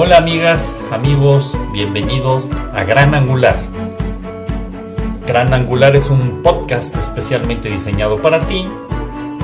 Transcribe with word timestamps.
Hola 0.00 0.18
amigas, 0.18 0.78
amigos, 0.92 1.58
bienvenidos 1.72 2.48
a 2.72 2.84
Gran 2.84 3.16
Angular. 3.16 3.58
Gran 5.26 5.52
Angular 5.52 5.96
es 5.96 6.08
un 6.08 6.40
podcast 6.44 6.96
especialmente 6.96 7.68
diseñado 7.68 8.22
para 8.22 8.46
ti. 8.46 8.68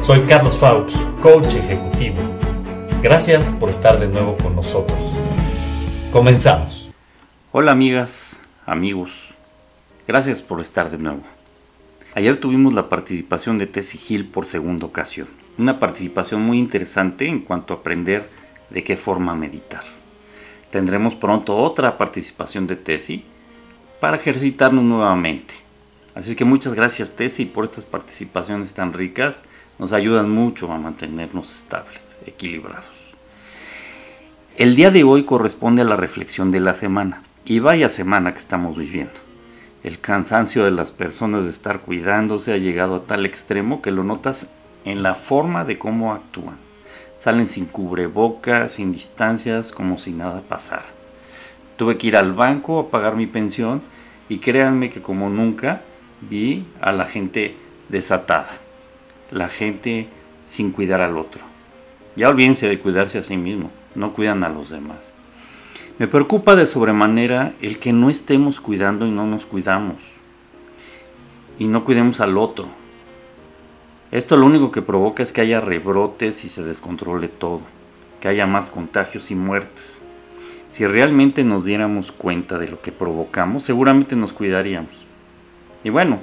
Soy 0.04 0.20
Carlos 0.28 0.58
Faux, 0.58 0.94
coach 1.20 1.56
ejecutivo. 1.56 2.18
Gracias 3.02 3.50
por 3.50 3.68
estar 3.68 3.98
de 3.98 4.06
nuevo 4.06 4.36
con 4.36 4.54
nosotros. 4.54 4.96
Comenzamos. 6.12 6.88
Hola 7.50 7.72
amigas, 7.72 8.40
amigos. 8.64 9.34
Gracias 10.06 10.40
por 10.40 10.60
estar 10.60 10.88
de 10.88 10.98
nuevo. 10.98 11.22
Ayer 12.14 12.36
tuvimos 12.36 12.74
la 12.74 12.88
participación 12.88 13.58
de 13.58 13.66
Tessie 13.66 14.00
Hill 14.08 14.28
por 14.28 14.46
segunda 14.46 14.86
ocasión. 14.86 15.26
Una 15.58 15.80
participación 15.80 16.42
muy 16.42 16.60
interesante 16.60 17.26
en 17.26 17.40
cuanto 17.40 17.74
a 17.74 17.78
aprender 17.78 18.30
de 18.70 18.84
qué 18.84 18.96
forma 18.96 19.34
meditar. 19.34 19.93
Tendremos 20.74 21.14
pronto 21.14 21.56
otra 21.56 21.96
participación 21.96 22.66
de 22.66 22.74
Tessie 22.74 23.22
para 24.00 24.16
ejercitarnos 24.16 24.82
nuevamente. 24.82 25.54
Así 26.16 26.34
que 26.34 26.44
muchas 26.44 26.74
gracias 26.74 27.12
Tessie 27.12 27.46
por 27.46 27.62
estas 27.62 27.84
participaciones 27.84 28.74
tan 28.74 28.92
ricas. 28.92 29.44
Nos 29.78 29.92
ayudan 29.92 30.30
mucho 30.30 30.72
a 30.72 30.78
mantenernos 30.78 31.54
estables, 31.54 32.18
equilibrados. 32.26 33.14
El 34.56 34.74
día 34.74 34.90
de 34.90 35.04
hoy 35.04 35.22
corresponde 35.22 35.82
a 35.82 35.84
la 35.84 35.94
reflexión 35.94 36.50
de 36.50 36.58
la 36.58 36.74
semana. 36.74 37.22
Y 37.44 37.60
vaya 37.60 37.88
semana 37.88 38.32
que 38.32 38.40
estamos 38.40 38.76
viviendo. 38.76 39.20
El 39.84 40.00
cansancio 40.00 40.64
de 40.64 40.72
las 40.72 40.90
personas 40.90 41.44
de 41.44 41.52
estar 41.52 41.82
cuidándose 41.82 42.52
ha 42.52 42.56
llegado 42.56 42.96
a 42.96 43.06
tal 43.06 43.26
extremo 43.26 43.80
que 43.80 43.92
lo 43.92 44.02
notas 44.02 44.48
en 44.84 45.04
la 45.04 45.14
forma 45.14 45.64
de 45.64 45.78
cómo 45.78 46.12
actúan. 46.12 46.63
Salen 47.16 47.46
sin 47.46 47.66
cubrebocas, 47.66 48.72
sin 48.72 48.92
distancias, 48.92 49.72
como 49.72 49.98
si 49.98 50.12
nada 50.12 50.42
pasara. 50.42 50.86
Tuve 51.76 51.96
que 51.96 52.08
ir 52.08 52.16
al 52.16 52.32
banco 52.32 52.78
a 52.78 52.90
pagar 52.90 53.16
mi 53.16 53.26
pensión 53.26 53.82
y 54.28 54.38
créanme 54.38 54.90
que 54.90 55.02
como 55.02 55.28
nunca 55.28 55.82
vi 56.20 56.66
a 56.80 56.92
la 56.92 57.06
gente 57.06 57.56
desatada. 57.88 58.48
La 59.30 59.48
gente 59.48 60.08
sin 60.42 60.72
cuidar 60.72 61.00
al 61.00 61.16
otro. 61.16 61.42
Ya 62.16 62.28
olvídense 62.28 62.68
de 62.68 62.78
cuidarse 62.78 63.18
a 63.18 63.22
sí 63.22 63.36
mismo, 63.36 63.70
no 63.94 64.12
cuidan 64.12 64.44
a 64.44 64.48
los 64.48 64.70
demás. 64.70 65.12
Me 65.98 66.08
preocupa 66.08 66.56
de 66.56 66.66
sobremanera 66.66 67.54
el 67.60 67.78
que 67.78 67.92
no 67.92 68.10
estemos 68.10 68.60
cuidando 68.60 69.06
y 69.06 69.10
no 69.10 69.26
nos 69.26 69.46
cuidamos. 69.46 69.96
Y 71.58 71.66
no 71.66 71.84
cuidemos 71.84 72.20
al 72.20 72.36
otro. 72.36 72.68
Esto 74.14 74.36
lo 74.36 74.46
único 74.46 74.70
que 74.70 74.80
provoca 74.80 75.24
es 75.24 75.32
que 75.32 75.40
haya 75.40 75.60
rebrotes 75.60 76.44
y 76.44 76.48
se 76.48 76.62
descontrole 76.62 77.26
todo. 77.26 77.62
Que 78.20 78.28
haya 78.28 78.46
más 78.46 78.70
contagios 78.70 79.32
y 79.32 79.34
muertes. 79.34 80.02
Si 80.70 80.86
realmente 80.86 81.42
nos 81.42 81.64
diéramos 81.64 82.12
cuenta 82.12 82.60
de 82.60 82.68
lo 82.68 82.80
que 82.80 82.92
provocamos, 82.92 83.64
seguramente 83.64 84.14
nos 84.14 84.32
cuidaríamos. 84.32 84.92
Y 85.82 85.90
bueno, 85.90 86.20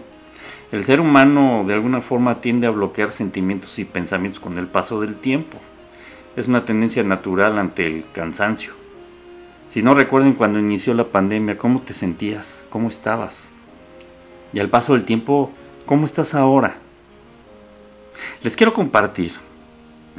el 0.71 0.85
ser 0.85 1.01
humano 1.01 1.65
de 1.67 1.73
alguna 1.73 1.99
forma 1.99 2.39
tiende 2.39 2.65
a 2.65 2.71
bloquear 2.71 3.11
sentimientos 3.11 3.77
y 3.77 3.83
pensamientos 3.83 4.39
con 4.39 4.57
el 4.57 4.67
paso 4.67 5.01
del 5.01 5.17
tiempo. 5.17 5.57
Es 6.37 6.47
una 6.47 6.63
tendencia 6.63 7.03
natural 7.03 7.59
ante 7.59 7.87
el 7.87 8.05
cansancio. 8.13 8.71
Si 9.67 9.83
no 9.83 9.95
recuerden 9.95 10.31
cuando 10.31 10.59
inició 10.59 10.93
la 10.93 11.03
pandemia, 11.03 11.57
¿cómo 11.57 11.81
te 11.81 11.93
sentías? 11.93 12.63
¿Cómo 12.69 12.87
estabas? 12.87 13.49
Y 14.53 14.61
al 14.61 14.69
paso 14.69 14.93
del 14.93 15.03
tiempo, 15.03 15.51
¿cómo 15.85 16.05
estás 16.05 16.35
ahora? 16.35 16.77
Les 18.43 18.55
quiero 18.55 18.73
compartir 18.73 19.31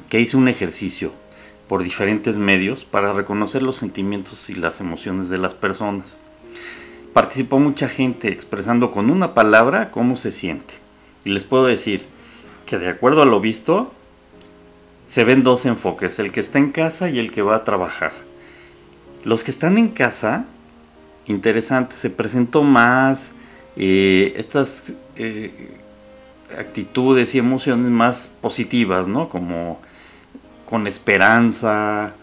que 0.08 0.20
hice 0.20 0.36
un 0.36 0.48
ejercicio 0.48 1.12
por 1.68 1.82
diferentes 1.82 2.38
medios 2.38 2.84
para 2.84 3.12
reconocer 3.12 3.62
los 3.62 3.76
sentimientos 3.76 4.50
y 4.50 4.54
las 4.54 4.80
emociones 4.80 5.28
de 5.28 5.38
las 5.38 5.54
personas. 5.54 6.18
Participó 7.12 7.58
mucha 7.58 7.88
gente 7.88 8.28
expresando 8.28 8.90
con 8.90 9.10
una 9.10 9.34
palabra 9.34 9.90
cómo 9.90 10.16
se 10.16 10.32
siente. 10.32 10.74
Y 11.24 11.30
les 11.30 11.44
puedo 11.44 11.66
decir 11.66 12.06
que 12.66 12.78
de 12.78 12.88
acuerdo 12.88 13.22
a 13.22 13.26
lo 13.26 13.40
visto, 13.40 13.92
se 15.06 15.24
ven 15.24 15.42
dos 15.42 15.66
enfoques, 15.66 16.18
el 16.18 16.32
que 16.32 16.40
está 16.40 16.58
en 16.58 16.72
casa 16.72 17.10
y 17.10 17.18
el 17.18 17.30
que 17.30 17.42
va 17.42 17.56
a 17.56 17.64
trabajar. 17.64 18.12
Los 19.24 19.44
que 19.44 19.50
están 19.50 19.78
en 19.78 19.88
casa, 19.88 20.46
interesante, 21.26 21.94
se 21.96 22.10
presentó 22.10 22.62
más 22.62 23.32
eh, 23.76 24.32
estas 24.36 24.94
eh, 25.16 25.81
actitudes 26.58 27.34
y 27.34 27.38
emociones 27.38 27.90
más 27.90 28.28
positivas, 28.40 29.08
¿no? 29.08 29.28
Como 29.28 29.80
con 30.66 30.86
esperanza, 30.86 32.14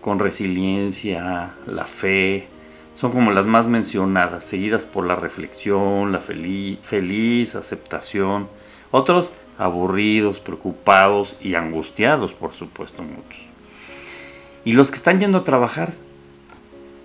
con 0.00 0.18
resiliencia, 0.18 1.54
la 1.66 1.84
fe, 1.84 2.48
son 2.94 3.12
como 3.12 3.30
las 3.30 3.44
más 3.44 3.66
mencionadas, 3.66 4.44
seguidas 4.44 4.86
por 4.86 5.06
la 5.06 5.16
reflexión, 5.16 6.12
la 6.12 6.20
feliz 6.20 7.54
aceptación, 7.54 8.48
otros 8.90 9.32
aburridos, 9.58 10.40
preocupados 10.40 11.36
y 11.40 11.54
angustiados, 11.54 12.32
por 12.32 12.54
supuesto, 12.54 13.02
muchos. 13.02 13.42
Y 14.64 14.72
los 14.72 14.90
que 14.90 14.96
están 14.96 15.20
yendo 15.20 15.38
a 15.38 15.44
trabajar 15.44 15.90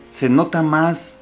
se 0.09 0.29
nota 0.29 0.61
más 0.61 1.17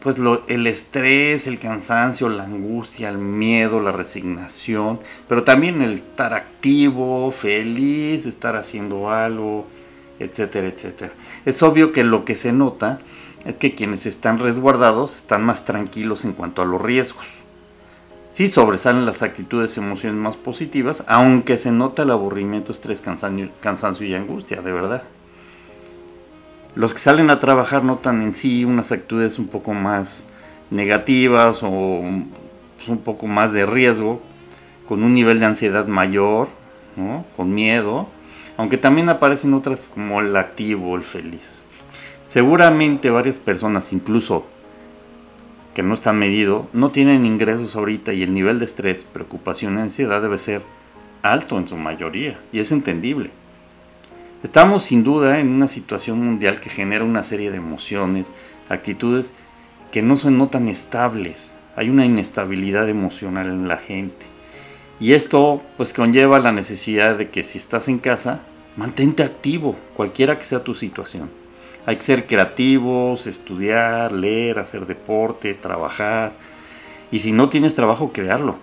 pues 0.00 0.16
el 0.48 0.66
estrés, 0.66 1.46
el 1.46 1.58
cansancio, 1.58 2.28
la 2.28 2.44
angustia, 2.44 3.10
el 3.10 3.18
miedo, 3.18 3.80
la 3.80 3.92
resignación, 3.92 4.98
pero 5.28 5.44
también 5.44 5.82
el 5.82 5.92
estar 5.92 6.32
activo, 6.32 7.30
feliz, 7.30 8.24
estar 8.26 8.56
haciendo 8.56 9.10
algo, 9.10 9.66
etcétera, 10.18 10.68
etcétera. 10.68 11.12
Es 11.44 11.62
obvio 11.62 11.92
que 11.92 12.02
lo 12.02 12.24
que 12.24 12.34
se 12.34 12.52
nota 12.52 13.00
es 13.44 13.58
que 13.58 13.74
quienes 13.74 14.06
están 14.06 14.38
resguardados 14.38 15.16
están 15.16 15.44
más 15.44 15.64
tranquilos 15.64 16.24
en 16.24 16.32
cuanto 16.32 16.62
a 16.62 16.66
los 16.66 16.80
riesgos. 16.80 17.26
Sí 18.30 18.46
sobresalen 18.46 19.06
las 19.06 19.22
actitudes 19.22 19.76
y 19.76 19.80
emociones 19.80 20.18
más 20.18 20.36
positivas, 20.36 21.04
aunque 21.08 21.58
se 21.58 21.72
nota 21.72 22.02
el 22.02 22.10
aburrimiento, 22.10 22.70
estrés, 22.70 23.00
cansancio 23.00 24.06
y 24.06 24.14
angustia, 24.14 24.62
de 24.62 24.72
verdad. 24.72 25.02
Los 26.74 26.94
que 26.94 27.00
salen 27.00 27.30
a 27.30 27.40
trabajar 27.40 27.82
notan 27.82 28.22
en 28.22 28.32
sí 28.32 28.64
unas 28.64 28.92
actitudes 28.92 29.38
un 29.38 29.48
poco 29.48 29.74
más 29.74 30.26
negativas 30.70 31.62
o 31.62 32.02
pues, 32.76 32.88
un 32.88 32.98
poco 32.98 33.26
más 33.26 33.52
de 33.52 33.66
riesgo, 33.66 34.20
con 34.88 35.02
un 35.02 35.12
nivel 35.12 35.40
de 35.40 35.46
ansiedad 35.46 35.86
mayor, 35.86 36.48
con 37.36 37.54
miedo, 37.54 38.08
aunque 38.56 38.76
también 38.76 39.08
aparecen 39.08 39.54
otras 39.54 39.88
como 39.88 40.20
el 40.20 40.36
activo, 40.36 40.96
el 40.96 41.02
feliz. 41.02 41.62
Seguramente 42.26 43.10
varias 43.10 43.38
personas, 43.38 43.92
incluso 43.92 44.46
que 45.74 45.82
no 45.82 45.94
están 45.94 46.18
medidos, 46.18 46.66
no 46.72 46.88
tienen 46.88 47.24
ingresos 47.24 47.74
ahorita 47.74 48.12
y 48.12 48.22
el 48.22 48.34
nivel 48.34 48.58
de 48.58 48.64
estrés, 48.64 49.04
preocupación 49.04 49.78
y 49.78 49.80
ansiedad 49.80 50.22
debe 50.22 50.38
ser 50.38 50.62
alto 51.22 51.58
en 51.58 51.66
su 51.66 51.76
mayoría 51.76 52.38
y 52.52 52.60
es 52.60 52.72
entendible. 52.72 53.30
Estamos 54.42 54.84
sin 54.84 55.04
duda 55.04 55.38
en 55.38 55.48
una 55.48 55.68
situación 55.68 56.24
mundial 56.24 56.60
que 56.60 56.70
genera 56.70 57.04
una 57.04 57.22
serie 57.22 57.50
de 57.50 57.58
emociones, 57.58 58.32
actitudes 58.70 59.34
que 59.92 60.00
no 60.00 60.16
son 60.16 60.38
no 60.38 60.48
tan 60.48 60.68
estables. 60.68 61.54
Hay 61.76 61.90
una 61.90 62.06
inestabilidad 62.06 62.88
emocional 62.88 63.48
en 63.48 63.68
la 63.68 63.76
gente. 63.76 64.24
Y 64.98 65.12
esto 65.12 65.60
pues 65.76 65.92
conlleva 65.92 66.38
la 66.38 66.52
necesidad 66.52 67.18
de 67.18 67.28
que 67.28 67.42
si 67.42 67.58
estás 67.58 67.88
en 67.88 67.98
casa, 67.98 68.40
mantente 68.76 69.22
activo, 69.22 69.76
cualquiera 69.94 70.38
que 70.38 70.46
sea 70.46 70.64
tu 70.64 70.74
situación. 70.74 71.30
Hay 71.84 71.96
que 71.96 72.02
ser 72.02 72.26
creativos, 72.26 73.26
estudiar, 73.26 74.10
leer, 74.10 74.58
hacer 74.58 74.86
deporte, 74.86 75.52
trabajar. 75.52 76.32
Y 77.10 77.18
si 77.18 77.32
no 77.32 77.50
tienes 77.50 77.74
trabajo, 77.74 78.10
crearlo. 78.10 78.58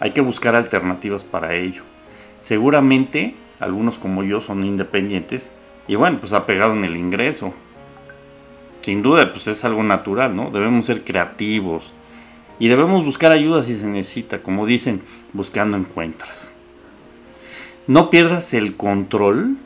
Hay 0.00 0.12
que 0.12 0.22
buscar 0.22 0.54
alternativas 0.54 1.24
para 1.24 1.54
ello. 1.54 1.82
Seguramente 2.40 3.34
algunos 3.60 3.98
como 3.98 4.22
yo 4.22 4.40
son 4.40 4.64
independientes 4.64 5.52
y 5.86 5.94
bueno, 5.94 6.20
pues 6.20 6.32
ha 6.32 6.46
pegado 6.46 6.74
en 6.74 6.84
el 6.84 6.96
ingreso. 6.96 7.52
Sin 8.82 9.02
duda, 9.02 9.32
pues 9.32 9.48
es 9.48 9.64
algo 9.64 9.82
natural, 9.82 10.36
¿no? 10.36 10.50
Debemos 10.50 10.86
ser 10.86 11.02
creativos 11.02 11.92
y 12.58 12.68
debemos 12.68 13.04
buscar 13.04 13.32
ayuda 13.32 13.62
si 13.62 13.74
se 13.76 13.86
necesita, 13.86 14.42
como 14.42 14.66
dicen, 14.66 15.02
buscando 15.32 15.76
encuentras. 15.76 16.52
No 17.86 18.10
pierdas 18.10 18.52
el 18.54 18.76
control 18.76 19.56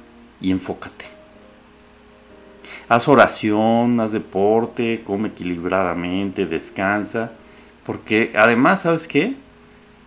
y 0.41 0.53
enfócate. 0.53 1.07
Haz 2.89 3.09
oración, 3.09 3.99
haz 4.01 4.13
deporte, 4.13 5.03
come 5.05 5.29
equilibradamente, 5.29 6.47
descansa, 6.47 7.33
porque 7.85 8.33
además, 8.37 8.83
¿sabes 8.83 9.09
qué? 9.09 9.35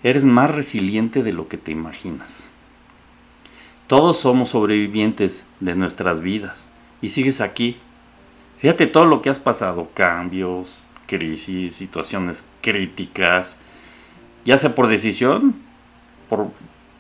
Eres 0.03 0.23
más 0.23 0.53
resiliente 0.53 1.23
de 1.23 1.33
lo 1.33 1.47
que 1.47 1.57
te 1.57 1.71
imaginas. 1.71 2.51
Todos 3.87 4.17
somos 4.17 4.49
sobrevivientes 4.49 5.45
de 5.59 5.75
nuestras 5.75 6.19
vidas 6.19 6.69
y 7.01 7.09
sigues 7.09 7.39
aquí. 7.39 7.77
Fíjate 8.57 8.87
todo 8.87 9.05
lo 9.05 9.21
que 9.21 9.29
has 9.29 9.39
pasado, 9.39 9.89
cambios, 9.93 10.79
crisis, 11.05 11.75
situaciones 11.75 12.45
críticas, 12.61 13.57
ya 14.43 14.57
sea 14.57 14.73
por 14.73 14.87
decisión, 14.87 15.55
por 16.29 16.47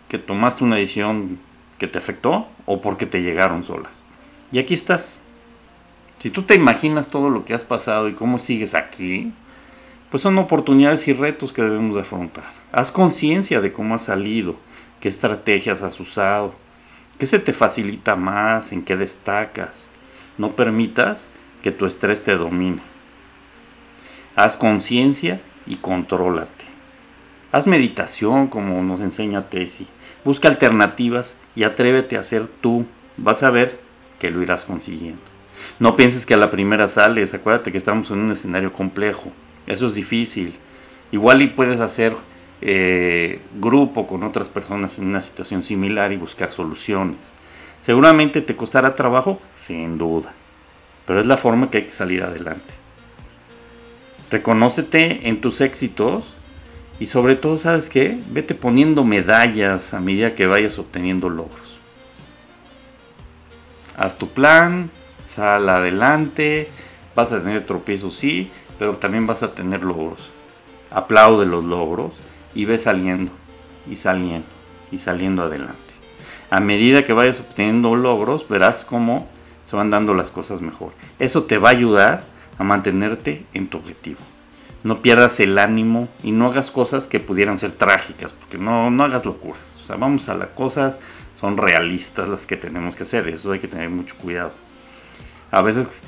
que 0.09 0.19
tomaste 0.19 0.63
una 0.63 0.75
decisión 0.75 1.39
que 1.79 1.87
te 1.87 1.97
afectó 1.97 2.47
o 2.67 2.81
porque 2.81 3.07
te 3.07 3.23
llegaron 3.23 3.63
solas. 3.63 4.03
Y 4.51 4.59
aquí 4.59 4.75
estás. 4.75 5.21
Si 6.19 6.29
tú 6.29 6.43
te 6.43 6.53
imaginas 6.53 7.07
todo 7.07 7.29
lo 7.29 7.45
que 7.45 7.55
has 7.55 7.63
pasado 7.63 8.07
y 8.07 8.13
cómo 8.13 8.37
sigues 8.37 8.75
aquí, 8.75 9.33
pues 10.11 10.21
son 10.21 10.37
oportunidades 10.37 11.07
y 11.07 11.13
retos 11.13 11.51
que 11.51 11.63
debemos 11.63 11.95
de 11.95 12.01
afrontar. 12.01 12.45
Haz 12.71 12.91
conciencia 12.91 13.59
de 13.59 13.73
cómo 13.73 13.95
has 13.95 14.03
salido, 14.03 14.55
qué 14.99 15.09
estrategias 15.09 15.81
has 15.81 15.99
usado, 15.99 16.53
qué 17.17 17.25
se 17.25 17.39
te 17.39 17.53
facilita 17.53 18.15
más, 18.15 18.71
en 18.71 18.83
qué 18.83 18.95
destacas. 18.95 19.89
No 20.37 20.55
permitas 20.55 21.29
que 21.61 21.71
tu 21.71 21.85
estrés 21.85 22.23
te 22.23 22.35
domine. 22.35 22.81
Haz 24.35 24.57
conciencia 24.57 25.41
y 25.65 25.77
contrólate. 25.77 26.65
Haz 27.51 27.67
meditación 27.67 28.47
como 28.47 28.83
nos 28.83 28.99
enseña 28.99 29.49
Tesi. 29.49 29.87
Busca 30.25 30.49
alternativas 30.49 31.37
y 31.55 31.63
atrévete 31.63 32.17
a 32.17 32.23
ser 32.23 32.47
tú. 32.47 32.85
Vas 33.17 33.43
a 33.43 33.49
ver 33.49 33.79
que 34.19 34.29
lo 34.29 34.41
irás 34.41 34.65
consiguiendo. 34.65 35.21
No 35.79 35.95
pienses 35.95 36.25
que 36.25 36.33
a 36.33 36.37
la 36.37 36.49
primera 36.49 36.89
sales. 36.89 37.33
Acuérdate 37.33 37.71
que 37.71 37.77
estamos 37.77 38.11
en 38.11 38.19
un 38.19 38.31
escenario 38.31 38.73
complejo. 38.73 39.31
Eso 39.67 39.87
es 39.87 39.95
difícil. 39.95 40.53
Igual 41.11 41.41
y 41.41 41.47
puedes 41.47 41.79
hacer 41.79 42.15
eh, 42.61 43.41
grupo 43.59 44.07
con 44.07 44.23
otras 44.23 44.49
personas 44.49 44.97
en 44.97 45.07
una 45.07 45.21
situación 45.21 45.63
similar 45.63 46.11
y 46.11 46.17
buscar 46.17 46.51
soluciones. 46.51 47.17
Seguramente 47.81 48.41
te 48.41 48.55
costará 48.55 48.95
trabajo, 48.95 49.39
sin 49.55 49.97
duda, 49.97 50.33
pero 51.05 51.19
es 51.19 51.27
la 51.27 51.37
forma 51.37 51.69
que 51.69 51.79
hay 51.79 51.83
que 51.83 51.91
salir 51.91 52.23
adelante. 52.23 52.73
Reconócete 54.31 55.29
en 55.29 55.41
tus 55.41 55.61
éxitos 55.61 56.23
y 56.99 57.05
sobre 57.07 57.35
todo, 57.35 57.57
¿sabes 57.57 57.89
qué? 57.89 58.19
Vete 58.31 58.55
poniendo 58.55 59.03
medallas 59.03 59.93
a 59.93 59.99
medida 59.99 60.33
que 60.33 60.47
vayas 60.47 60.79
obteniendo 60.79 61.29
logros. 61.29 61.79
Haz 63.97 64.17
tu 64.17 64.29
plan, 64.29 64.89
sal 65.23 65.69
adelante, 65.69 66.69
vas 67.15 67.31
a 67.31 67.41
tener 67.41 67.65
tropiezos, 67.65 68.15
sí, 68.15 68.49
pero 68.79 68.95
también 68.95 69.27
vas 69.27 69.43
a 69.43 69.53
tener 69.53 69.83
logros. 69.83 70.31
Aplaude 70.89 71.45
los 71.45 71.63
logros 71.63 72.13
y 72.55 72.65
ve 72.65 72.79
saliendo 72.79 73.31
y 73.89 73.97
saliendo 73.97 74.47
y 74.91 74.97
saliendo 74.97 75.43
adelante. 75.43 75.75
A 76.49 76.59
medida 76.59 77.03
que 77.03 77.13
vayas 77.13 77.39
obteniendo 77.39 77.95
logros, 77.95 78.47
verás 78.47 78.85
cómo 78.85 79.27
se 79.63 79.75
van 79.75 79.89
dando 79.89 80.13
las 80.13 80.31
cosas 80.31 80.61
mejor. 80.61 80.93
Eso 81.19 81.43
te 81.43 81.57
va 81.57 81.69
a 81.69 81.73
ayudar 81.73 82.23
a 82.57 82.63
mantenerte 82.63 83.45
en 83.53 83.67
tu 83.67 83.77
objetivo. 83.77 84.19
No 84.83 85.01
pierdas 85.01 85.39
el 85.39 85.57
ánimo 85.57 86.07
y 86.23 86.31
no 86.31 86.45
hagas 86.45 86.69
cosas 86.69 87.07
que 87.07 87.19
pudieran 87.19 87.57
ser 87.57 87.71
trágicas, 87.71 88.33
porque 88.33 88.59
no, 88.59 88.91
no 88.91 89.03
hagas 89.03 89.25
locuras. 89.25 89.79
O 89.81 89.83
sea, 89.83 89.95
vamos 89.95 90.29
a 90.29 90.35
las 90.35 90.49
cosas, 90.49 90.99
son 91.33 91.57
realistas 91.57 92.29
las 92.29 92.45
que 92.45 92.55
tenemos 92.55 92.95
que 92.95 93.03
hacer, 93.03 93.27
eso 93.27 93.51
hay 93.51 93.59
que 93.59 93.67
tener 93.67 93.89
mucho 93.89 94.15
cuidado. 94.15 94.51
A 95.49 95.63
veces 95.63 96.03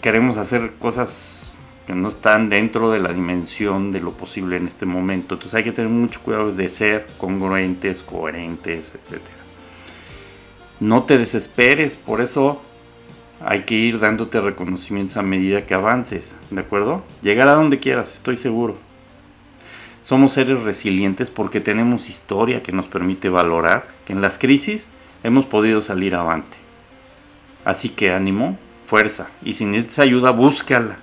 queremos 0.00 0.36
hacer 0.36 0.74
cosas 0.78 1.53
que 1.86 1.94
no 1.94 2.08
están 2.08 2.48
dentro 2.48 2.90
de 2.90 2.98
la 2.98 3.12
dimensión 3.12 3.92
de 3.92 4.00
lo 4.00 4.12
posible 4.12 4.56
en 4.56 4.66
este 4.66 4.86
momento. 4.86 5.34
Entonces 5.34 5.54
hay 5.54 5.64
que 5.64 5.72
tener 5.72 5.90
mucho 5.90 6.20
cuidado 6.20 6.52
de 6.52 6.68
ser 6.68 7.06
congruentes, 7.18 8.02
coherentes, 8.02 8.94
etc. 8.94 9.20
No 10.80 11.04
te 11.04 11.18
desesperes, 11.18 11.96
por 11.96 12.20
eso 12.20 12.62
hay 13.40 13.64
que 13.64 13.74
ir 13.74 13.98
dándote 13.98 14.40
reconocimientos 14.40 15.16
a 15.16 15.22
medida 15.22 15.66
que 15.66 15.74
avances, 15.74 16.36
¿de 16.50 16.60
acuerdo? 16.60 17.04
Llegar 17.22 17.48
a 17.48 17.54
donde 17.54 17.78
quieras, 17.78 18.14
estoy 18.14 18.36
seguro. 18.36 18.76
Somos 20.00 20.32
seres 20.34 20.62
resilientes 20.62 21.30
porque 21.30 21.60
tenemos 21.60 22.08
historia 22.08 22.62
que 22.62 22.72
nos 22.72 22.88
permite 22.88 23.28
valorar 23.28 23.88
que 24.06 24.12
en 24.12 24.20
las 24.20 24.38
crisis 24.38 24.88
hemos 25.22 25.46
podido 25.46 25.80
salir 25.80 26.14
avante. 26.14 26.56
Así 27.64 27.88
que 27.88 28.12
ánimo, 28.12 28.58
fuerza, 28.84 29.28
y 29.42 29.54
si 29.54 29.64
necesitas 29.64 30.00
ayuda, 30.00 30.30
búscala. 30.30 30.98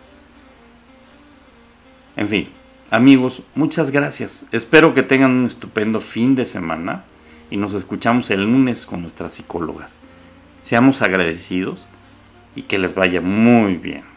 En 2.16 2.28
fin, 2.28 2.50
amigos, 2.90 3.42
muchas 3.56 3.92
gracias. 3.92 4.46
Espero 4.52 4.94
que 4.94 5.04
tengan 5.04 5.32
un 5.32 5.46
estupendo 5.46 6.00
fin 6.00 6.36
de 6.36 6.46
semana 6.46 7.04
y 7.50 7.58
nos 7.58 7.74
escuchamos 7.74 8.30
el 8.32 8.44
lunes 8.44 8.86
con 8.86 9.02
nuestras 9.02 9.34
psicólogas. 9.34 10.00
Seamos 10.60 11.02
agradecidos 11.02 11.86
y 12.56 12.64
que 12.64 12.78
les 12.78 12.94
vaya 12.94 13.22
muy 13.22 13.78
bien. 13.78 14.11